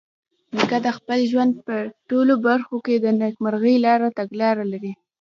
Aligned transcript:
نیکه 0.55 0.77
د 0.85 0.87
خپل 0.97 1.19
ژوند 1.31 1.51
په 1.67 1.75
ټولو 2.09 2.33
برخو 2.47 2.77
کې 2.85 2.95
د 2.99 3.05
نیکمرغۍ 3.21 3.75
لپاره 3.85 4.15
تګلاره 4.19 4.63
لري. 4.71 4.91